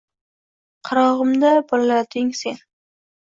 [0.87, 2.59] Qarogʼimda bolalading sen.